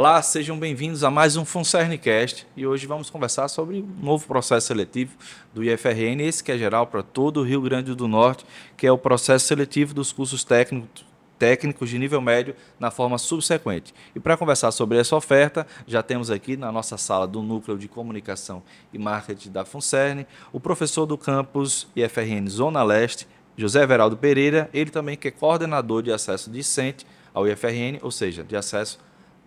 [0.00, 4.68] Olá, sejam bem-vindos a mais um FUNCERNcast e hoje vamos conversar sobre um novo processo
[4.68, 5.14] seletivo
[5.52, 8.46] do IFRN, esse que é geral para todo o Rio Grande do Norte,
[8.78, 11.04] que é o processo seletivo dos cursos técnicos
[11.38, 13.92] técnicos de nível médio na forma subsequente.
[14.14, 17.86] E para conversar sobre essa oferta, já temos aqui na nossa sala do Núcleo de
[17.86, 18.62] Comunicação
[18.94, 24.88] e Marketing da FUNCERN o professor do campus IFRN Zona Leste, José Veraldo Pereira, ele
[24.88, 28.98] também que é coordenador de acesso discente ao IFRN, ou seja, de acesso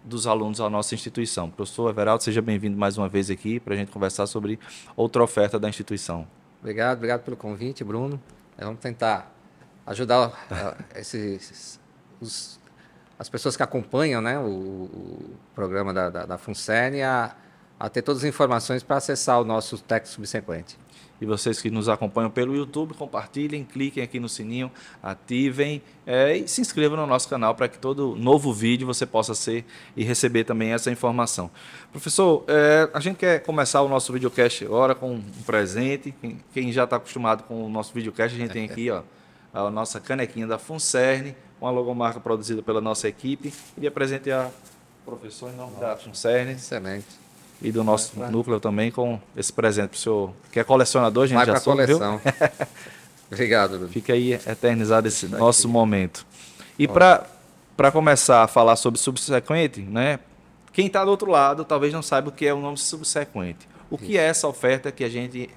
[0.04, 1.50] dos alunos à nossa instituição.
[1.50, 4.60] Professor Everaldo, seja bem-vindo mais uma vez aqui para a gente conversar sobre
[4.96, 6.28] outra oferta da instituição.
[6.60, 8.22] Obrigado, obrigado pelo convite, Bruno.
[8.58, 9.34] Vamos tentar
[9.86, 11.80] ajudar uh, esses,
[12.22, 12.60] os,
[13.18, 17.36] as pessoas que acompanham né, o, o programa da, da, da a,
[17.84, 20.78] a ter todas as informações para acessar o nosso texto subsequente.
[21.20, 26.48] E vocês que nos acompanham pelo YouTube, compartilhem, cliquem aqui no sininho, ativem é, e
[26.48, 29.66] se inscrevam no nosso canal para que todo novo vídeo você possa ser
[29.98, 31.52] e receber também essa informação.
[31.92, 36.16] Professor, é, a gente quer começar o nosso videocast agora com um presente.
[36.22, 39.02] Quem, quem já está acostumado com o nosso videocast, a gente tem aqui ó,
[39.54, 43.54] a nossa canequinha da FUNCERN, uma logomarca produzida pela nossa equipe.
[43.78, 44.50] E apresente a
[45.04, 46.52] professor em nome da FUNCERN.
[46.52, 47.23] Excelente
[47.64, 51.28] e do nosso núcleo também com esse presente para o senhor, que é colecionador, a
[51.28, 52.22] gente Vai já soube, coleção.
[53.32, 53.88] Obrigado, Bruno.
[53.88, 56.26] Fica aí eternizado esse tá nosso momento.
[56.78, 60.20] E para começar a falar sobre subsequente, né?
[60.74, 63.68] Quem está do outro lado talvez não saiba o que é o nome subsequente.
[63.90, 65.50] O que é essa oferta que a gente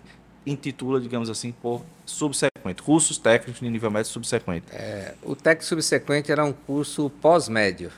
[0.47, 4.67] intitula, digamos assim, por subsequente, cursos técnicos de nível médio subsequente?
[4.71, 7.91] É, o técnico subsequente era um curso pós-médio.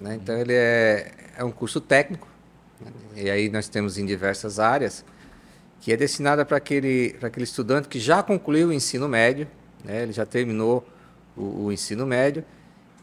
[0.00, 0.16] Né?
[0.16, 2.26] Então, ele é, é um curso técnico
[3.16, 5.04] e aí nós temos em diversas áreas,
[5.80, 9.46] que é destinada para aquele, aquele estudante que já concluiu o ensino médio,
[9.84, 10.86] né, ele já terminou
[11.36, 12.44] o, o ensino médio,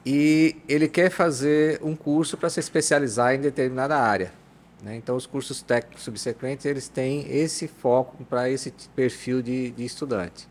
[0.05, 4.33] e ele quer fazer um curso para se especializar em determinada área.
[4.81, 4.95] Né?
[4.95, 10.47] Então, os cursos técnicos subsequentes, eles têm esse foco para esse perfil de, de estudante,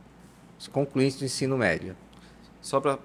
[0.58, 1.96] os concluintes do ensino médio.
[2.62, 2.98] Só para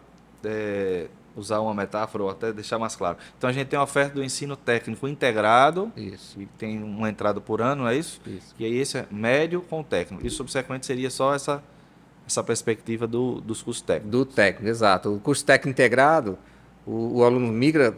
[0.44, 3.18] é, usar uma metáfora ou até deixar mais claro.
[3.38, 6.40] Então a gente tem uma oferta do ensino técnico integrado, isso.
[6.40, 8.22] e tem uma entrada por ano, não é isso?
[8.26, 8.56] Isso.
[8.58, 10.26] E aí esse é médio com técnico.
[10.26, 11.64] E subsequente seria só essa
[12.28, 14.12] essa perspectiva do, dos cursos técnicos.
[14.12, 15.14] Do técnico, exato.
[15.14, 16.38] O curso técnico integrado,
[16.86, 17.92] o, o, aluno migra,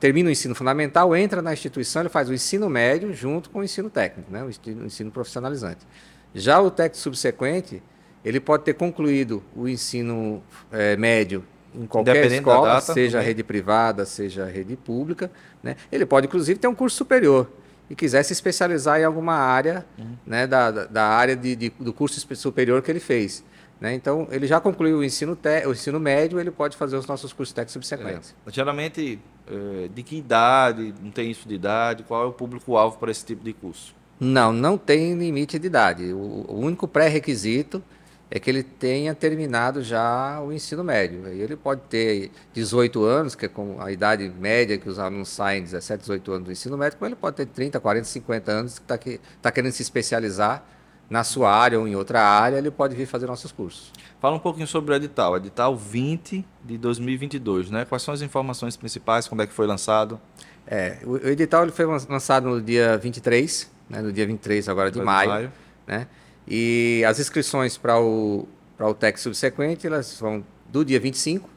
[0.00, 3.64] termina o ensino fundamental, entra na instituição, ele faz o ensino médio junto com o
[3.64, 4.42] ensino técnico, né?
[4.42, 5.86] o ensino profissionalizante.
[6.34, 7.82] Já o técnico subsequente,
[8.24, 11.44] ele pode ter concluído o ensino é, médio
[11.74, 13.26] em qualquer escola, data, seja também.
[13.26, 15.30] rede privada, seja rede pública.
[15.62, 15.76] Né?
[15.90, 17.50] Ele pode, inclusive, ter um curso superior
[17.88, 20.16] e quiser se especializar em alguma área uhum.
[20.26, 23.44] né, da, da área de, de, do curso superior que ele fez.
[23.80, 23.92] Né?
[23.94, 27.32] Então, ele já concluiu o ensino, te, o ensino médio, ele pode fazer os nossos
[27.32, 28.34] cursos técnicos subsequentes.
[28.46, 28.50] É.
[28.50, 33.10] Geralmente, é, de que idade, não tem isso de idade, qual é o público-alvo para
[33.10, 33.94] esse tipo de curso?
[34.18, 36.12] Não, não tem limite de idade.
[36.12, 37.82] O, o único pré-requisito
[38.30, 41.26] é que ele tenha terminado já o ensino médio.
[41.26, 45.28] Aí ele pode ter 18 anos, que é com a idade média que os alunos
[45.28, 48.78] saem, 17, 18 anos do ensino médio, como ele pode ter 30, 40, 50 anos,
[48.78, 48.98] que está
[49.42, 50.64] tá querendo se especializar
[51.08, 53.92] na sua área ou em outra área, ele pode vir fazer nossos cursos.
[54.20, 57.84] Fala um pouquinho sobre o edital, edital 20 de 2022, né?
[57.84, 60.18] Quais são as informações principais, quando é que foi lançado?
[60.66, 65.00] É, o edital ele foi lançado no dia 23, né, no dia 23 agora de
[65.00, 65.52] maio, de maio,
[65.86, 66.06] né?
[66.46, 68.46] E as inscrições para o,
[68.78, 71.48] o TEC subsequente, elas vão do dia 25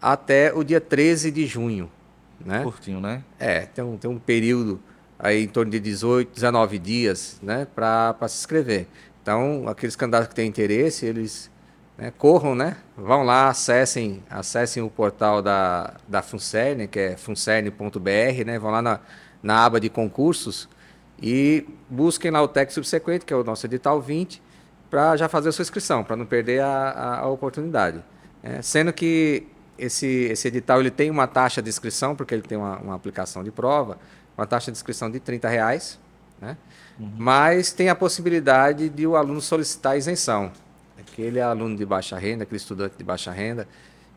[0.00, 1.90] até o dia 13 de junho.
[2.44, 2.62] Né?
[2.62, 3.22] Curtinho, né?
[3.38, 4.80] É, tem um, tem um período
[5.18, 8.88] aí em torno de 18, 19 dias né, para se inscrever.
[9.22, 11.48] Então, aqueles candidatos que têm interesse, eles
[11.96, 12.76] né, corram, né?
[12.96, 18.58] Vão lá, acessem, acessem o portal da, da FUNCERN, que é funcern.br, né?
[18.58, 18.98] Vão lá na,
[19.40, 20.68] na aba de concursos
[21.22, 24.42] e busquem lá o TEC subsequente, que é o nosso edital 20,
[24.90, 28.02] para já fazer a sua inscrição, para não perder a, a, a oportunidade.
[28.42, 29.46] É, sendo que
[29.78, 33.44] esse, esse edital ele tem uma taxa de inscrição, porque ele tem uma, uma aplicação
[33.44, 33.98] de prova,
[34.36, 35.98] uma taxa de inscrição de 30 reais,
[36.40, 36.56] né?
[36.98, 37.10] Uhum.
[37.16, 40.52] mas tem a possibilidade de o aluno solicitar isenção.
[40.98, 43.66] Aquele aluno de baixa renda, aquele estudante de baixa renda,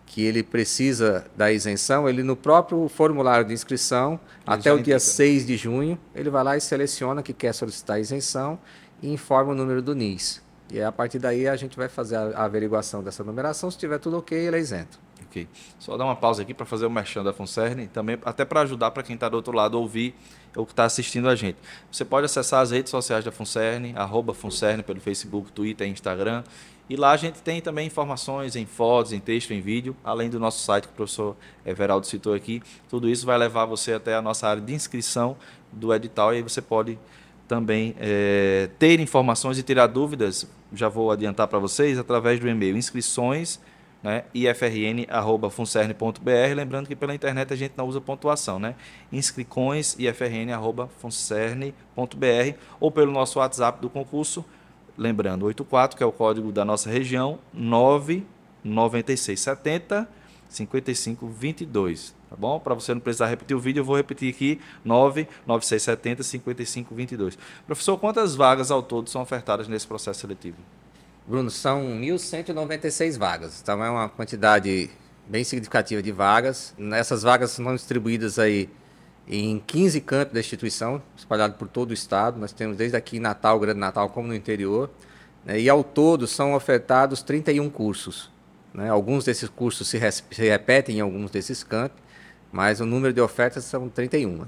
[0.05, 4.95] que ele precisa da isenção, ele no próprio formulário de inscrição, ele até o dia
[4.95, 4.99] indica.
[4.99, 8.59] 6 de junho, ele vai lá e seleciona que quer solicitar a isenção
[9.01, 10.41] e informa o número do NIS.
[10.71, 14.17] E a partir daí a gente vai fazer a, averiguação dessa numeração, se tiver tudo
[14.17, 14.99] ok, ele é isento.
[15.79, 18.91] Só dar uma pausa aqui para fazer o merchan da FUNCERN, também até para ajudar
[18.91, 20.15] para quem está do outro lado ouvir
[20.55, 21.57] ou que está assistindo a gente.
[21.91, 26.43] Você pode acessar as redes sociais da FUNCERN, arroba FUNCERN pelo Facebook, Twitter e Instagram.
[26.87, 30.39] E lá a gente tem também informações em fotos, em texto, em vídeo, além do
[30.39, 31.35] nosso site que o professor
[31.65, 32.61] Everaldo citou aqui.
[32.87, 35.35] Tudo isso vai levar você até a nossa área de inscrição
[35.71, 36.97] do edital e aí você pode
[37.47, 42.77] também é, ter informações e tirar dúvidas, já vou adiantar para vocês, através do e-mail
[42.77, 43.59] inscrições
[44.05, 48.75] né, ifrn.funcerne.br, lembrando que pela internet a gente não usa pontuação, né?
[49.11, 54.45] inscrições ifrn.funcerne.br ou pelo nosso WhatsApp do concurso,
[54.95, 60.07] lembrando 84, que é o código da nossa região, 99670
[60.47, 62.59] 5522 tá bom?
[62.59, 67.39] Para você não precisar repetir o vídeo, eu vou repetir aqui 99670 5522.
[67.65, 70.57] Professor, quantas vagas ao todo são ofertadas nesse processo seletivo?
[71.27, 74.89] Bruno, são 1.196 vagas, então é uma quantidade
[75.27, 76.75] bem significativa de vagas.
[76.93, 78.69] Essas vagas são distribuídas aí
[79.27, 82.39] em 15 campos da instituição, espalhados por todo o estado.
[82.39, 84.91] Nós temos desde aqui em Natal, Grande Natal, como no interior.
[85.43, 85.59] Né?
[85.59, 88.31] E ao todo são ofertados 31 cursos.
[88.71, 88.87] Né?
[88.89, 92.05] Alguns desses cursos se, se repetem em alguns desses campos
[92.55, 94.45] mas o número de ofertas são 31.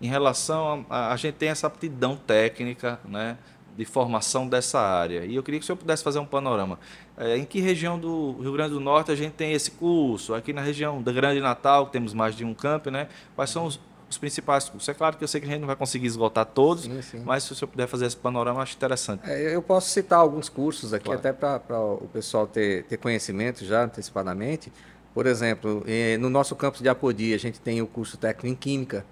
[0.00, 3.36] Em relação a, a gente tem essa aptidão técnica, né,
[3.76, 5.24] de formação dessa área.
[5.24, 6.78] E eu queria que o senhor pudesse fazer um panorama.
[7.16, 10.34] É, em que região do Rio Grande do Norte a gente tem esse curso?
[10.34, 13.08] Aqui na região da Grande Natal, temos mais de um campo, né?
[13.34, 13.80] Quais são os,
[14.10, 14.88] os principais cursos?
[14.88, 17.22] É claro que eu sei que a gente não vai conseguir esgotar todos, sim, sim.
[17.24, 19.28] mas se o senhor puder fazer esse panorama, acho interessante.
[19.28, 21.20] É, eu posso citar alguns cursos aqui, claro.
[21.20, 24.72] até para o pessoal ter, ter conhecimento já antecipadamente.
[25.14, 25.84] Por exemplo,
[26.18, 29.04] no nosso campus de Apodi, a gente tem o curso técnico em Química.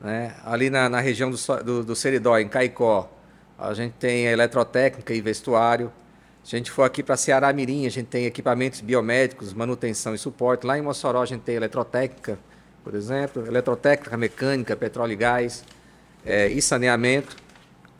[0.00, 0.34] Né?
[0.44, 3.08] Ali na, na região do, do, do Seridó, em Caicó,
[3.58, 5.90] a gente tem a eletrotécnica e vestuário.
[6.44, 10.18] Se a gente for aqui para Ceará Mirim, a gente tem equipamentos biomédicos, manutenção e
[10.18, 10.64] suporte.
[10.64, 12.38] Lá em Mossoró, a gente tem eletrotécnica,
[12.84, 15.64] por exemplo, eletrotécnica, mecânica, petróleo e gás
[16.24, 17.36] é, e saneamento.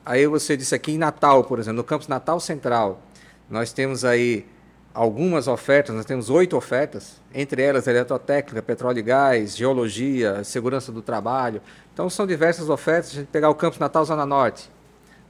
[0.07, 3.03] Aí você disse aqui em Natal, por exemplo, no campus Natal Central,
[3.51, 4.47] nós temos aí
[4.95, 11.03] algumas ofertas, nós temos oito ofertas, entre elas eletrotécnica, petróleo e gás, geologia, segurança do
[11.03, 11.61] trabalho.
[11.93, 14.71] Então são diversas ofertas, a gente pegar o campus Natal Zona Norte,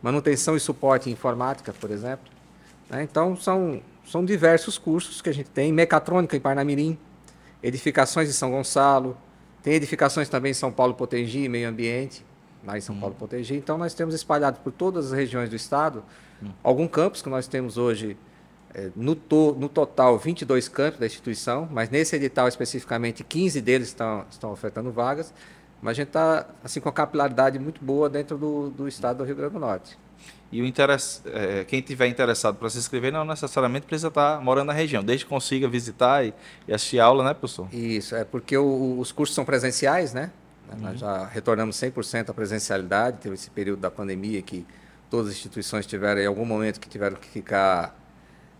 [0.03, 2.27] manutenção e suporte em informática, por exemplo.
[2.89, 3.03] Né?
[3.03, 6.99] Então são, são diversos cursos que a gente tem, mecatrônica em Parnamirim,
[7.63, 9.17] edificações em São Gonçalo,
[9.63, 12.25] tem edificações também em São Paulo Potengi, meio ambiente,
[12.65, 13.01] lá em São hum.
[13.01, 13.55] Paulo Potengi.
[13.55, 16.05] Então nós temos espalhado por todas as regiões do estado,
[16.43, 16.51] hum.
[16.63, 18.17] algum campus que nós temos hoje
[18.75, 23.89] é, no, to, no total, 22 campos da instituição, mas nesse edital especificamente, 15 deles
[23.89, 25.33] estão, estão ofertando vagas,
[25.81, 29.25] mas a gente está assim, com a capilaridade muito boa dentro do, do estado do
[29.25, 29.99] Rio Grande do Norte.
[30.51, 34.41] E o interesse, é, quem tiver interessado para se inscrever não necessariamente precisa estar tá
[34.43, 36.33] morando na região, desde que consiga visitar e,
[36.67, 37.69] e assistir aula, né, professor?
[37.73, 40.31] Isso, é porque o, os cursos são presenciais, né?
[40.73, 40.81] Uhum.
[40.81, 44.67] Nós já retornamos 100% à presencialidade, teve esse período da pandemia que
[45.11, 47.95] todas as instituições tiveram, em algum momento, que tiveram que ficar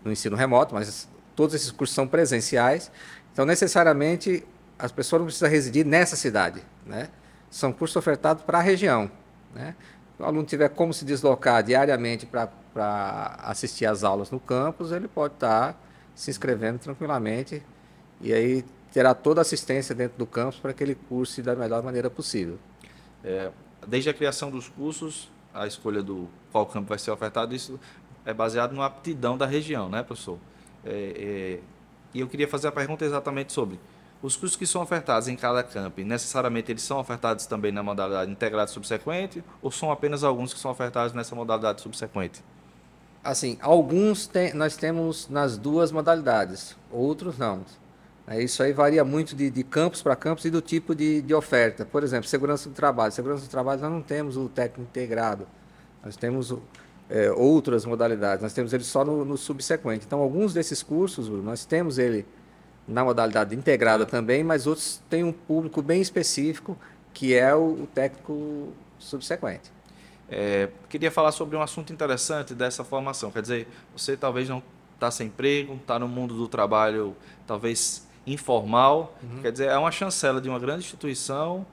[0.03, 2.91] no ensino remoto, mas todos esses cursos são presenciais.
[3.33, 4.45] Então, necessariamente,
[4.79, 6.63] as pessoas não precisam residir nessa cidade.
[6.85, 7.09] Né?
[7.51, 9.11] São cursos ofertados para a região.
[9.53, 9.75] Né?
[10.15, 15.07] Se o aluno tiver como se deslocar diariamente para assistir às aulas no campus, ele
[15.07, 15.79] pode estar tá
[16.15, 17.61] se inscrevendo tranquilamente
[18.21, 21.83] e aí terá toda a assistência dentro do campus para que ele curse da melhor
[21.83, 22.57] maneira possível.
[23.23, 23.51] É,
[23.85, 27.79] desde a criação dos cursos, a escolha do qual campo vai ser ofertado, isso
[28.25, 30.37] é baseado na aptidão da região, né, professor?
[30.85, 31.59] É, é,
[32.13, 33.79] e eu queria fazer a pergunta exatamente sobre
[34.21, 38.29] os cursos que são ofertados em cada camp, necessariamente eles são ofertados também na modalidade
[38.29, 42.43] integrada subsequente ou são apenas alguns que são ofertados nessa modalidade subsequente?
[43.23, 47.63] Assim, alguns tem, nós temos nas duas modalidades, outros não.
[48.29, 51.33] É, isso aí varia muito de, de campus para campus e do tipo de, de
[51.33, 51.83] oferta.
[51.83, 53.11] Por exemplo, segurança do trabalho.
[53.11, 55.47] Segurança do trabalho nós não temos o técnico integrado.
[56.05, 56.53] Nós temos
[57.09, 58.43] é, outras modalidades.
[58.43, 60.05] Nós temos ele só no, no, subsequente.
[60.05, 62.23] Então, alguns desses cursos, nós temos ele
[62.89, 66.77] na modalidade integrada também, mas outros têm um público bem específico,
[67.13, 69.71] que é o, o técnico subsequente.
[70.27, 73.31] É, queria falar sobre um assunto interessante dessa formação.
[73.31, 74.61] Quer dizer, você talvez não
[74.93, 77.15] está sem emprego, está no mundo do trabalho,
[77.47, 79.15] talvez informal.
[79.23, 79.41] Uhum.
[79.41, 81.65] Quer dizer, é uma chancela de uma grande instituição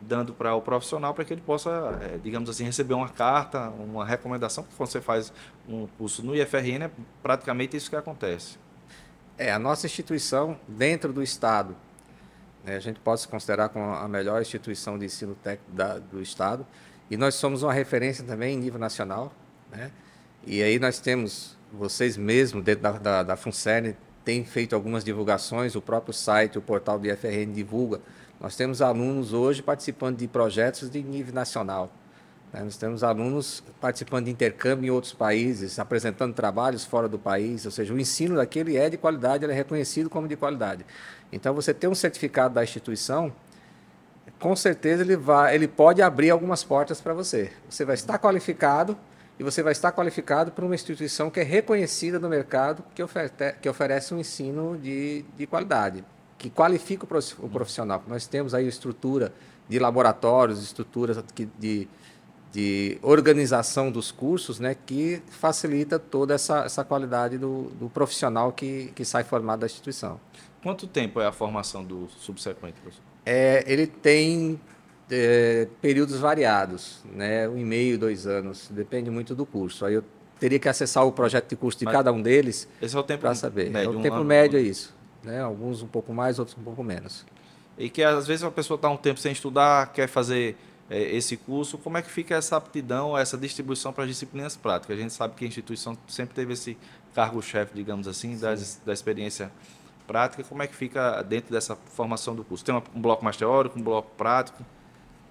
[0.00, 4.04] dando para o profissional para que ele possa, é, digamos assim, receber uma carta, uma
[4.04, 5.32] recomendação, porque quando você faz
[5.66, 6.90] um curso no IFRN, é
[7.22, 8.58] praticamente isso que acontece.
[9.36, 11.76] É, a nossa instituição, dentro do Estado,
[12.64, 16.22] né, a gente pode se considerar como a melhor instituição de ensino técnico da, do
[16.22, 16.66] Estado,
[17.10, 19.32] e nós somos uma referência também em nível nacional,
[19.70, 19.90] né?
[20.46, 25.74] E aí nós temos, vocês mesmos, dentro da, da, da FUNCERN, tem feito algumas divulgações,
[25.74, 28.00] o próprio site, o portal do IFRN divulga.
[28.40, 31.90] Nós temos alunos hoje participando de projetos de nível nacional.
[32.54, 32.62] Né?
[32.62, 37.72] Nós temos alunos participando de intercâmbio em outros países, apresentando trabalhos fora do país, ou
[37.72, 40.86] seja, o ensino daquele é de qualidade, ele é reconhecido como de qualidade.
[41.32, 43.32] Então, você ter um certificado da instituição,
[44.38, 47.50] com certeza ele, vai, ele pode abrir algumas portas para você.
[47.68, 48.96] Você vai estar qualificado
[49.36, 53.56] e você vai estar qualificado por uma instituição que é reconhecida no mercado, que, oferte,
[53.60, 56.04] que oferece um ensino de, de qualidade,
[56.38, 58.02] que qualifica o profissional.
[58.06, 59.32] Nós temos aí estrutura
[59.68, 61.24] de laboratórios, estrutura
[61.58, 61.88] de,
[62.54, 68.92] de organização dos cursos, né, que facilita toda essa, essa qualidade do, do profissional que,
[68.94, 70.20] que sai formado da instituição.
[70.62, 73.02] Quanto tempo é a formação do subsequente, professor?
[73.26, 74.60] É, ele tem
[75.10, 77.48] é, períodos variados, né?
[77.48, 79.84] um e meio, dois anos, depende muito do curso.
[79.84, 80.04] Aí eu
[80.38, 83.02] teria que acessar o projeto de curso de Mas cada um deles esse é o
[83.02, 83.68] tempo para saber.
[83.68, 84.94] Médio, é o tempo um médio é isso.
[85.24, 85.40] Né?
[85.40, 87.26] Alguns um pouco mais, outros um pouco menos.
[87.76, 90.56] E que às vezes a pessoa está um tempo sem estudar, quer fazer
[90.90, 94.98] esse curso, como é que fica essa aptidão, essa distribuição para as disciplinas práticas?
[94.98, 96.76] A gente sabe que a instituição sempre teve esse
[97.14, 99.50] cargo-chefe, digamos assim, das, da experiência
[100.06, 100.44] prática.
[100.44, 102.64] Como é que fica dentro dessa formação do curso?
[102.64, 104.64] Tem um bloco mais teórico, um bloco prático?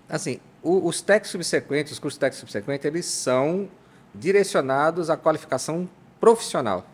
[0.10, 3.70] Assim, o, os técnicos subsequentes, os cursos técnicos subsequentes, eles são
[4.14, 5.88] direcionados à qualificação
[6.20, 6.86] profissional,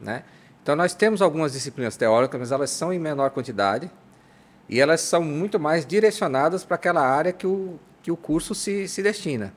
[0.00, 0.24] né?
[0.62, 3.88] Então, nós temos algumas disciplinas teóricas, mas elas são em menor quantidade
[4.68, 8.86] e elas são muito mais direcionadas para aquela área que o, que o curso se,
[8.86, 9.52] se destina.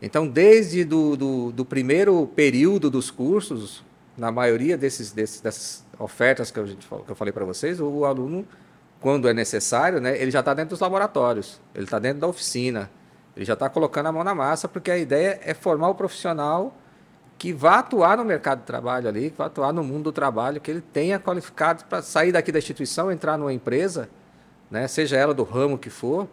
[0.00, 3.84] Então, desde do, do, do primeiro período dos cursos,
[4.16, 8.46] na maioria desses, desses, dessas ofertas que eu, que eu falei para vocês, o aluno
[9.02, 12.90] quando é necessário, né, ele já está dentro dos laboratórios, ele está dentro da oficina,
[13.36, 16.74] ele já está colocando a mão na massa, porque a ideia é formar o profissional
[17.36, 20.58] que vá atuar no mercado de trabalho ali, que vá atuar no mundo do trabalho,
[20.58, 24.08] que ele tenha qualificado para sair daqui da instituição, entrar numa empresa,
[24.70, 26.26] né, seja ela do ramo que for,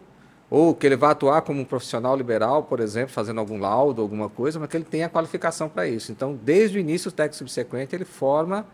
[0.50, 4.28] ou que ele vá atuar como um profissional liberal, por exemplo, fazendo algum laudo, alguma
[4.28, 6.10] coisa, mas que ele tenha qualificação para isso.
[6.10, 8.66] Então, desde o início, o técnico subsequente, ele forma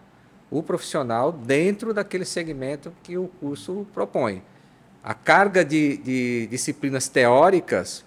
[0.51, 4.43] o profissional dentro daquele segmento que o curso propõe.
[5.03, 8.05] A carga de, de disciplinas teóricas,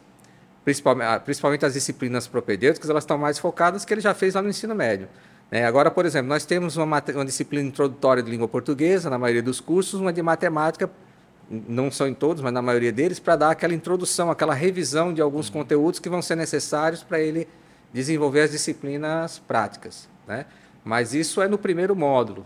[0.63, 4.41] principalmente, ah, principalmente, as disciplinas propedêuticas, elas estão mais focadas que ele já fez lá
[4.41, 5.09] no ensino médio.
[5.51, 9.43] É, agora, por exemplo, nós temos uma, uma, disciplina introdutória de língua portuguesa, na maioria
[9.43, 10.89] dos cursos, uma de matemática,
[11.49, 15.21] não são em todos, mas na maioria deles, para dar aquela introdução, aquela revisão de
[15.21, 17.47] alguns conteúdos que vão ser necessários para ele
[17.93, 20.09] desenvolver as disciplinas práticas.
[20.27, 20.45] Né?
[20.83, 22.45] Mas isso é no primeiro módulo,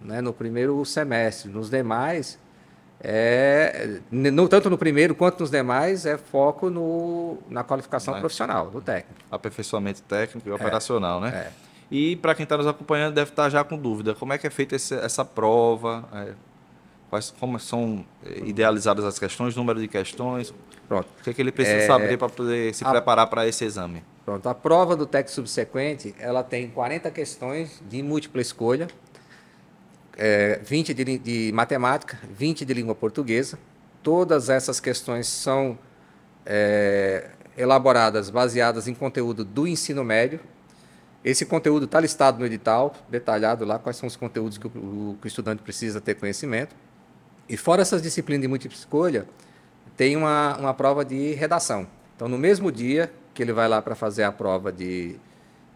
[0.00, 1.50] né, no primeiro semestre.
[1.50, 2.38] Nos demais,
[3.00, 8.20] é, no, tanto no primeiro quanto nos demais, é foco no, na qualificação é.
[8.20, 9.20] profissional do técnico.
[9.30, 10.54] Aperfeiçoamento técnico e é.
[10.54, 11.28] operacional, né?
[11.28, 11.68] É.
[11.90, 14.46] E para quem está nos acompanhando deve estar tá já com dúvida, como é que
[14.46, 16.06] é feita essa prova?
[17.08, 20.54] É, quais, como são é, idealizadas as questões, número de questões?
[20.86, 21.08] Pronto.
[21.20, 22.90] O que, é que ele precisa saber para poder se a...
[22.90, 24.02] preparar para esse exame?
[24.24, 28.88] Pronto, a prova do técnico subsequente, ela tem 40 questões de múltipla escolha,
[30.16, 33.58] é, 20 de, de, matemática, 20 de língua portuguesa.
[34.02, 35.78] Todas essas questões são
[36.44, 40.40] é, elaboradas, baseadas em conteúdo do ensino médio.
[41.24, 45.26] Esse conteúdo está listado no edital, detalhado lá quais são os conteúdos que o, que
[45.26, 46.74] o estudante precisa ter conhecimento.
[47.48, 49.26] E fora essas disciplinas de múltipla escolha,
[49.96, 51.86] tem uma, uma prova de redação.
[52.14, 55.16] Então, no mesmo dia que ele vai lá para fazer a prova de,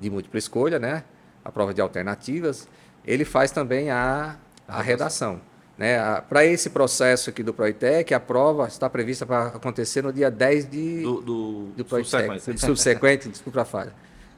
[0.01, 1.05] de múltipla escolha, né?
[1.45, 2.69] a prova de alternativas,
[3.05, 4.37] ele faz também a,
[4.67, 5.41] a redação.
[5.79, 5.99] Né?
[6.29, 10.71] Para esse processo aqui do Proitec, a prova está prevista para acontecer no dia 10
[10.71, 12.41] de, do, do, do Proitec.
[12.41, 12.61] Subsequente.
[12.67, 13.93] subsequente, desculpa a falha.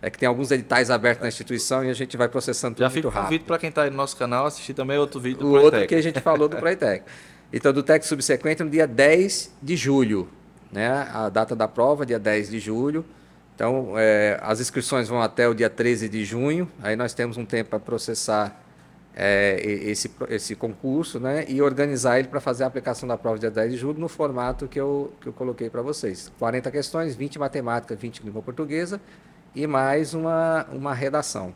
[0.04, 2.90] É que tem alguns editais abertos na instituição e a gente vai processando tudo Já
[2.90, 3.14] muito rápido.
[3.14, 5.46] Já fica convite para quem está aí no nosso canal assistir também outro vídeo do
[5.46, 5.74] o Proitec.
[5.74, 7.04] outro que a gente falou do Proitec.
[7.52, 10.28] Então, do TEC subsequente no dia 10 de julho
[10.74, 11.08] né?
[11.12, 13.04] A data da prova, dia 10 de julho.
[13.54, 16.68] Então, é, as inscrições vão até o dia 13 de junho.
[16.82, 18.60] Aí nós temos um tempo para processar
[19.14, 21.44] é, esse, esse concurso né?
[21.48, 24.66] e organizar ele para fazer a aplicação da prova dia 10 de julho no formato
[24.66, 26.32] que eu, que eu coloquei para vocês.
[26.40, 29.00] 40 questões, 20 matemática, 20 língua portuguesa
[29.54, 31.54] e mais uma, uma redação.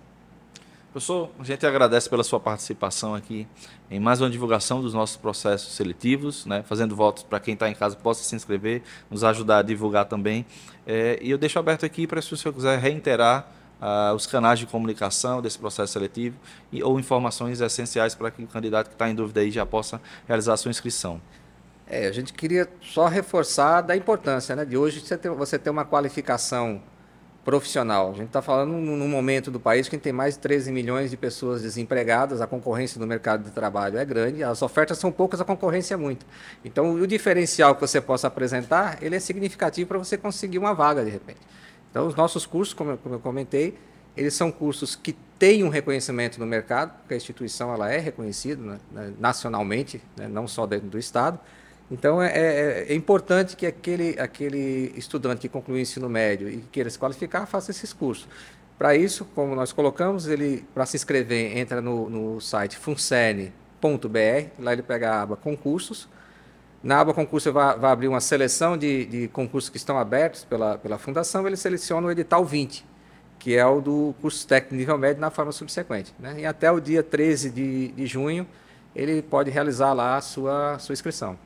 [0.93, 3.47] Professor, a gente agradece pela sua participação aqui
[3.90, 7.75] em mais uma divulgação dos nossos processos seletivos, né, fazendo votos para quem está em
[7.75, 10.47] casa possa se inscrever, nos ajudar a divulgar também.
[10.87, 13.47] É, e eu deixo aberto aqui para se o senhor quiser reiterar
[13.81, 16.37] ah, os canais de comunicação desse processo seletivo
[16.73, 20.00] e, ou informações essenciais para que o candidato que está em dúvida aí já possa
[20.26, 21.21] realizar a sua inscrição.
[21.87, 25.71] É, a gente queria só reforçar da importância né, de hoje você ter, você ter
[25.71, 26.83] uma qualificação
[27.49, 28.11] profissional.
[28.11, 31.17] A gente está falando num momento do país que tem mais de 13 milhões de
[31.17, 35.47] pessoas desempregadas, a concorrência no mercado de trabalho é grande, as ofertas são poucas, a
[35.47, 36.26] concorrência é muita.
[36.62, 41.02] Então, o diferencial que você possa apresentar, ele é significativo para você conseguir uma vaga
[41.02, 41.40] de repente.
[41.90, 43.78] Então, os nossos cursos, como eu, como eu comentei,
[44.14, 48.78] eles são cursos que têm um reconhecimento no mercado, porque a instituição ela é reconhecida
[48.93, 51.40] né, nacionalmente, né, não só dentro do Estado,
[51.90, 56.59] então, é, é, é, importante que aquele, aquele estudante que concluiu o ensino médio e
[56.59, 58.28] que queira se qualificar, faça esses cursos.
[58.76, 63.50] Para isso, como nós colocamos, ele para se inscrever, entra no, no site funcene.br,
[64.59, 66.09] lá ele pega a aba concursos.
[66.83, 70.78] Na aba concurso vai, vai abrir uma seleção de, de, concursos que estão abertos pela,
[70.78, 72.85] pela fundação, ele seleciona o edital 20,
[73.38, 76.14] que é o do curso técnico nível médio na forma subsequente.
[76.18, 76.40] Né?
[76.40, 78.47] E até o dia 13 de, de junho,
[78.95, 81.37] ele pode realizar lá a sua, sua inscrição.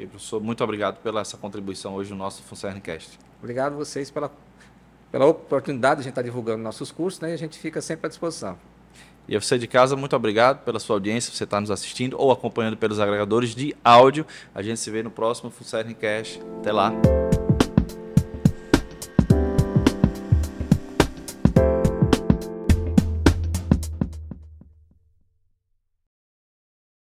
[0.00, 3.18] E, professor, muito obrigado pela essa contribuição hoje no nosso FUNCERNcast.
[3.38, 4.32] Obrigado a vocês pela,
[5.12, 7.30] pela oportunidade de a gente estar divulgando nossos cursos, né?
[7.30, 8.58] E a gente fica sempre à disposição.
[9.28, 12.32] E a você de casa, muito obrigado pela sua audiência, você está nos assistindo ou
[12.32, 14.26] acompanhando pelos agregadores de áudio.
[14.54, 16.40] A gente se vê no próximo FUNCERNcast.
[16.60, 16.92] Até lá.